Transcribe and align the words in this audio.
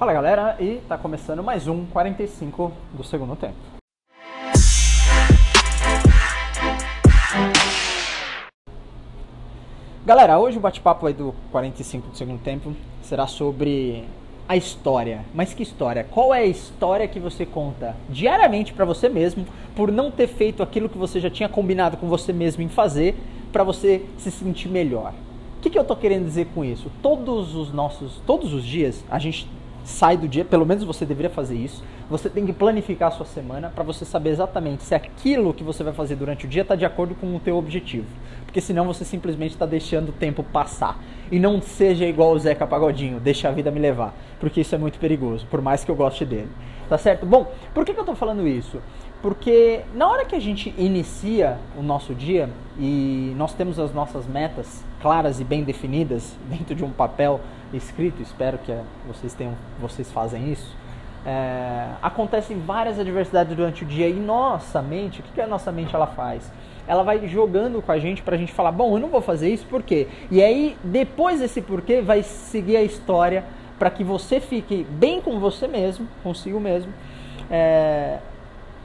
Fala 0.00 0.14
galera, 0.14 0.56
e 0.58 0.80
tá 0.88 0.96
começando 0.96 1.42
mais 1.42 1.68
um 1.68 1.84
45 1.84 2.72
do 2.94 3.04
segundo 3.04 3.36
tempo. 3.36 3.54
Galera, 10.06 10.38
hoje 10.38 10.56
o 10.56 10.60
bate-papo 10.60 11.06
aí 11.06 11.12
do 11.12 11.34
45 11.52 12.08
do 12.08 12.16
segundo 12.16 12.40
tempo 12.40 12.74
será 13.02 13.26
sobre 13.26 14.08
a 14.48 14.56
história. 14.56 15.20
Mas 15.34 15.52
que 15.52 15.62
história? 15.62 16.02
Qual 16.10 16.32
é 16.32 16.38
a 16.38 16.46
história 16.46 17.06
que 17.06 17.20
você 17.20 17.44
conta 17.44 17.94
diariamente 18.08 18.72
para 18.72 18.86
você 18.86 19.06
mesmo 19.06 19.44
por 19.76 19.92
não 19.92 20.10
ter 20.10 20.28
feito 20.28 20.62
aquilo 20.62 20.88
que 20.88 20.96
você 20.96 21.20
já 21.20 21.28
tinha 21.28 21.46
combinado 21.46 21.98
com 21.98 22.08
você 22.08 22.32
mesmo 22.32 22.62
em 22.62 22.70
fazer 22.70 23.16
para 23.52 23.62
você 23.62 24.06
se 24.16 24.30
sentir 24.30 24.70
melhor? 24.70 25.12
O 25.58 25.60
que, 25.60 25.68
que 25.68 25.78
eu 25.78 25.84
tô 25.84 25.94
querendo 25.94 26.24
dizer 26.24 26.46
com 26.54 26.64
isso? 26.64 26.90
Todos 27.02 27.54
os 27.54 27.70
nossos, 27.70 28.22
todos 28.26 28.54
os 28.54 28.64
dias 28.64 29.04
a 29.10 29.18
gente 29.18 29.46
sai 29.84 30.16
do 30.16 30.28
dia, 30.28 30.44
pelo 30.44 30.66
menos 30.66 30.84
você 30.84 31.04
deveria 31.04 31.30
fazer 31.30 31.56
isso. 31.56 31.82
Você 32.08 32.28
tem 32.28 32.44
que 32.44 32.52
planificar 32.52 33.08
a 33.08 33.10
sua 33.12 33.26
semana 33.26 33.70
para 33.74 33.84
você 33.84 34.04
saber 34.04 34.30
exatamente 34.30 34.82
se 34.82 34.94
aquilo 34.94 35.54
que 35.54 35.62
você 35.62 35.84
vai 35.84 35.92
fazer 35.92 36.16
durante 36.16 36.46
o 36.46 36.48
dia 36.48 36.62
está 36.62 36.74
de 36.74 36.84
acordo 36.84 37.14
com 37.14 37.34
o 37.34 37.40
teu 37.40 37.56
objetivo. 37.56 38.06
Porque 38.44 38.60
senão 38.60 38.84
você 38.84 39.04
simplesmente 39.04 39.52
está 39.52 39.66
deixando 39.66 40.08
o 40.08 40.12
tempo 40.12 40.42
passar. 40.42 40.98
E 41.30 41.38
não 41.38 41.62
seja 41.62 42.04
igual 42.04 42.32
o 42.32 42.38
Zeca 42.38 42.66
Pagodinho, 42.66 43.20
deixa 43.20 43.48
a 43.48 43.52
vida 43.52 43.70
me 43.70 43.78
levar. 43.78 44.14
Porque 44.40 44.60
isso 44.60 44.74
é 44.74 44.78
muito 44.78 44.98
perigoso, 44.98 45.46
por 45.48 45.62
mais 45.62 45.84
que 45.84 45.90
eu 45.90 45.94
goste 45.94 46.24
dele. 46.24 46.48
Tá 46.90 46.98
certo? 46.98 47.24
Bom, 47.24 47.46
por 47.72 47.84
que, 47.84 47.94
que 47.94 48.00
eu 48.00 48.02
estou 48.02 48.16
falando 48.16 48.48
isso? 48.48 48.82
Porque 49.22 49.82
na 49.94 50.08
hora 50.08 50.24
que 50.24 50.34
a 50.34 50.40
gente 50.40 50.74
inicia 50.76 51.56
o 51.78 51.82
nosso 51.84 52.12
dia 52.12 52.50
e 52.76 53.32
nós 53.36 53.54
temos 53.54 53.78
as 53.78 53.94
nossas 53.94 54.26
metas 54.26 54.84
claras 55.00 55.38
e 55.38 55.44
bem 55.44 55.62
definidas 55.62 56.36
dentro 56.50 56.74
de 56.74 56.84
um 56.84 56.90
papel 56.90 57.40
escrito, 57.72 58.20
espero 58.20 58.58
que 58.58 58.76
vocês 59.06 59.32
tenham, 59.34 59.54
vocês 59.80 60.10
fazem 60.10 60.50
isso. 60.50 60.76
É, 61.24 61.90
acontecem 62.02 62.58
várias 62.58 62.98
adversidades 62.98 63.54
durante 63.54 63.84
o 63.84 63.86
dia 63.86 64.08
e 64.08 64.14
nossa 64.14 64.82
mente, 64.82 65.20
o 65.20 65.22
que, 65.22 65.34
que 65.34 65.40
a 65.40 65.46
nossa 65.46 65.70
mente 65.70 65.94
ela 65.94 66.08
faz? 66.08 66.50
Ela 66.88 67.04
vai 67.04 67.24
jogando 67.28 67.80
com 67.80 67.92
a 67.92 68.00
gente 68.00 68.20
pra 68.20 68.36
gente 68.36 68.52
falar, 68.52 68.72
bom, 68.72 68.96
eu 68.96 69.00
não 69.00 69.10
vou 69.10 69.20
fazer 69.20 69.48
isso 69.48 69.64
por 69.66 69.80
quê? 69.80 70.08
E 70.28 70.42
aí, 70.42 70.76
depois 70.82 71.38
desse 71.38 71.62
porquê, 71.62 72.00
vai 72.00 72.24
seguir 72.24 72.76
a 72.76 72.82
história 72.82 73.44
para 73.80 73.90
que 73.90 74.04
você 74.04 74.40
fique 74.40 74.86
bem 74.90 75.22
com 75.22 75.40
você 75.40 75.66
mesmo, 75.66 76.06
consigo 76.22 76.60
mesmo, 76.60 76.92
é, 77.50 78.18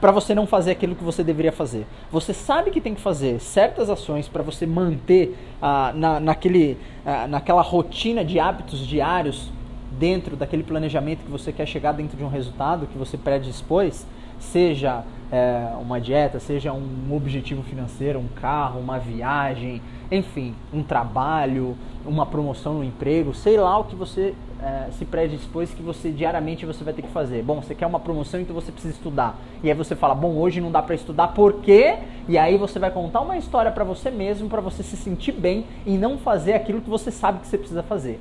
para 0.00 0.12
você 0.12 0.36
não 0.36 0.46
fazer 0.46 0.70
aquilo 0.70 0.94
que 0.94 1.02
você 1.02 1.24
deveria 1.24 1.50
fazer. 1.50 1.84
Você 2.12 2.32
sabe 2.32 2.70
que 2.70 2.80
tem 2.80 2.94
que 2.94 3.00
fazer 3.00 3.40
certas 3.40 3.90
ações 3.90 4.28
para 4.28 4.44
você 4.44 4.64
manter 4.64 5.36
ah, 5.60 5.92
na, 5.96 6.20
naquele, 6.20 6.78
ah, 7.04 7.26
naquela 7.26 7.60
rotina 7.60 8.24
de 8.24 8.38
hábitos 8.38 8.86
diários 8.86 9.50
dentro 9.98 10.36
daquele 10.36 10.62
planejamento 10.62 11.24
que 11.24 11.30
você 11.30 11.52
quer 11.52 11.66
chegar 11.66 11.90
dentro 11.90 12.16
de 12.16 12.22
um 12.22 12.28
resultado 12.28 12.86
que 12.86 12.96
você 12.96 13.18
predispôs, 13.18 14.06
seja 14.38 15.02
é, 15.32 15.70
uma 15.80 16.00
dieta, 16.00 16.38
seja 16.38 16.72
um 16.72 17.12
objetivo 17.12 17.64
financeiro, 17.64 18.20
um 18.20 18.28
carro, 18.28 18.78
uma 18.78 18.98
viagem, 18.98 19.82
enfim, 20.08 20.54
um 20.72 20.82
trabalho, 20.82 21.76
uma 22.06 22.24
promoção 22.24 22.74
no 22.74 22.84
emprego, 22.84 23.34
sei 23.34 23.56
lá 23.56 23.76
o 23.78 23.84
que 23.84 23.96
você 23.96 24.34
é, 24.64 24.90
se 24.92 25.04
predispôs 25.04 25.74
que 25.74 25.82
você 25.82 26.10
diariamente 26.10 26.64
você 26.64 26.82
vai 26.82 26.94
ter 26.94 27.02
que 27.02 27.08
fazer. 27.08 27.42
Bom, 27.42 27.60
você 27.60 27.74
quer 27.74 27.86
uma 27.86 28.00
promoção, 28.00 28.40
então 28.40 28.54
você 28.54 28.72
precisa 28.72 28.94
estudar. 28.94 29.38
E 29.62 29.70
aí 29.70 29.76
você 29.76 29.94
fala, 29.94 30.14
bom, 30.14 30.36
hoje 30.36 30.58
não 30.58 30.72
dá 30.72 30.80
para 30.80 30.94
estudar, 30.94 31.28
por 31.28 31.60
quê? 31.60 31.98
E 32.26 32.38
aí 32.38 32.56
você 32.56 32.78
vai 32.78 32.90
contar 32.90 33.20
uma 33.20 33.36
história 33.36 33.70
para 33.70 33.84
você 33.84 34.10
mesmo, 34.10 34.48
para 34.48 34.62
você 34.62 34.82
se 34.82 34.96
sentir 34.96 35.32
bem 35.32 35.66
e 35.84 35.98
não 35.98 36.16
fazer 36.16 36.54
aquilo 36.54 36.80
que 36.80 36.88
você 36.88 37.10
sabe 37.10 37.40
que 37.40 37.46
você 37.46 37.58
precisa 37.58 37.82
fazer. 37.82 38.18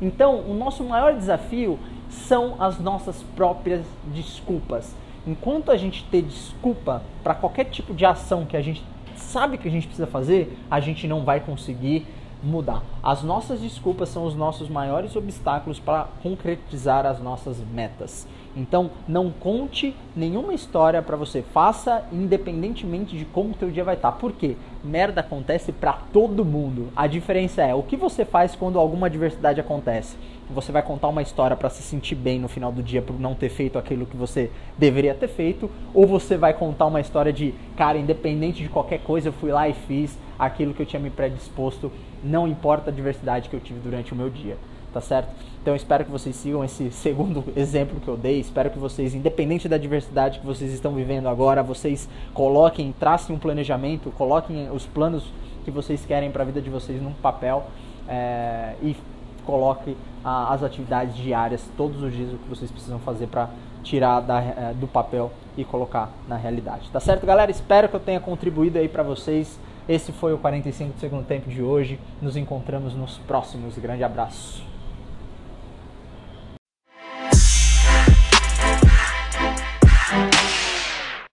Então, 0.00 0.40
o 0.40 0.54
nosso 0.54 0.82
maior 0.82 1.14
desafio 1.14 1.78
são 2.08 2.56
as 2.58 2.78
nossas 2.80 3.22
próprias 3.36 3.84
desculpas. 4.06 4.96
Enquanto 5.26 5.70
a 5.70 5.76
gente 5.76 6.04
ter 6.04 6.22
desculpa 6.22 7.02
para 7.22 7.34
qualquer 7.34 7.64
tipo 7.66 7.92
de 7.92 8.06
ação 8.06 8.46
que 8.46 8.56
a 8.56 8.62
gente 8.62 8.82
sabe 9.14 9.58
que 9.58 9.68
a 9.68 9.70
gente 9.70 9.86
precisa 9.86 10.06
fazer, 10.06 10.56
a 10.70 10.80
gente 10.80 11.06
não 11.06 11.22
vai 11.22 11.38
conseguir 11.38 12.06
mudar. 12.42 12.82
As 13.02 13.22
nossas 13.22 13.60
desculpas 13.60 14.08
são 14.08 14.24
os 14.24 14.34
nossos 14.34 14.68
maiores 14.68 15.14
obstáculos 15.16 15.78
para 15.78 16.08
concretizar 16.22 17.06
as 17.06 17.20
nossas 17.20 17.58
metas. 17.72 18.26
Então, 18.56 18.90
não 19.08 19.30
conte 19.30 19.94
nenhuma 20.14 20.52
história 20.52 21.00
para 21.00 21.16
você. 21.16 21.42
Faça 21.42 22.04
independentemente 22.12 23.16
de 23.16 23.24
como 23.24 23.50
o 23.50 23.54
teu 23.54 23.70
dia 23.70 23.84
vai 23.84 23.94
estar. 23.94 24.12
Tá. 24.12 24.18
Por 24.18 24.32
quê? 24.32 24.56
Merda 24.84 25.20
acontece 25.20 25.70
para 25.70 25.92
todo 25.92 26.44
mundo. 26.44 26.88
A 26.96 27.06
diferença 27.06 27.62
é 27.62 27.72
o 27.72 27.84
que 27.84 27.96
você 27.96 28.24
faz 28.24 28.56
quando 28.56 28.80
alguma 28.80 29.06
adversidade 29.06 29.60
acontece. 29.60 30.16
Você 30.50 30.72
vai 30.72 30.82
contar 30.82 31.06
uma 31.06 31.22
história 31.22 31.56
para 31.56 31.70
se 31.70 31.82
sentir 31.82 32.16
bem 32.16 32.40
no 32.40 32.48
final 32.48 32.72
do 32.72 32.82
dia 32.82 33.00
por 33.00 33.18
não 33.18 33.32
ter 33.32 33.48
feito 33.48 33.78
aquilo 33.78 34.06
que 34.06 34.16
você 34.16 34.50
deveria 34.76 35.14
ter 35.14 35.28
feito, 35.28 35.70
ou 35.94 36.04
você 36.04 36.36
vai 36.36 36.52
contar 36.52 36.86
uma 36.86 37.00
história 37.00 37.32
de, 37.32 37.54
cara, 37.76 37.96
independente 37.96 38.60
de 38.60 38.68
qualquer 38.68 38.98
coisa, 38.98 39.28
eu 39.28 39.32
fui 39.32 39.52
lá 39.52 39.68
e 39.68 39.72
fiz 39.72 40.18
aquilo 40.36 40.74
que 40.74 40.82
eu 40.82 40.86
tinha 40.86 41.00
me 41.00 41.10
predisposto, 41.10 41.92
não 42.24 42.48
importa 42.48 42.90
a 42.90 42.92
adversidade 42.92 43.48
que 43.48 43.54
eu 43.54 43.60
tive 43.60 43.78
durante 43.78 44.12
o 44.12 44.16
meu 44.16 44.28
dia 44.28 44.56
tá 44.92 45.00
certo? 45.00 45.28
Então 45.60 45.74
espero 45.74 46.04
que 46.04 46.10
vocês 46.10 46.34
sigam 46.36 46.64
esse 46.64 46.90
segundo 46.92 47.44
exemplo 47.56 48.00
que 48.00 48.08
eu 48.08 48.16
dei. 48.16 48.40
Espero 48.40 48.70
que 48.70 48.78
vocês, 48.78 49.14
independente 49.14 49.68
da 49.68 49.78
diversidade 49.78 50.40
que 50.40 50.46
vocês 50.46 50.72
estão 50.72 50.92
vivendo 50.94 51.28
agora, 51.28 51.62
vocês 51.62 52.08
coloquem, 52.34 52.94
tracem 52.98 53.34
um 53.34 53.38
planejamento, 53.38 54.10
coloquem 54.12 54.70
os 54.70 54.86
planos 54.86 55.32
que 55.64 55.70
vocês 55.70 56.04
querem 56.04 56.30
para 56.30 56.42
a 56.42 56.46
vida 56.46 56.60
de 56.60 56.68
vocês 56.68 57.00
num 57.00 57.12
papel 57.12 57.64
é, 58.08 58.74
e 58.82 58.96
coloque 59.44 59.96
ah, 60.24 60.52
as 60.52 60.62
atividades 60.62 61.16
diárias, 61.16 61.68
todos 61.76 62.02
os 62.02 62.12
dias, 62.12 62.32
o 62.32 62.36
que 62.36 62.48
vocês 62.48 62.70
precisam 62.70 62.98
fazer 63.00 63.26
para 63.26 63.50
tirar 63.82 64.20
da, 64.20 64.40
é, 64.40 64.74
do 64.74 64.86
papel 64.86 65.32
e 65.56 65.64
colocar 65.64 66.10
na 66.28 66.36
realidade. 66.36 66.88
Tá 66.90 67.00
certo, 67.00 67.26
galera? 67.26 67.50
Espero 67.50 67.88
que 67.88 67.96
eu 67.96 68.00
tenha 68.00 68.20
contribuído 68.20 68.78
aí 68.78 68.88
para 68.88 69.02
vocês. 69.02 69.58
Esse 69.88 70.12
foi 70.12 70.32
o 70.32 70.38
45 70.38 70.94
do 70.94 71.00
segundo 71.00 71.26
tempo 71.26 71.50
de 71.50 71.62
hoje. 71.62 71.98
Nos 72.20 72.36
encontramos 72.36 72.94
nos 72.94 73.18
próximos. 73.18 73.76
Grande 73.78 74.04
abraço. 74.04 74.71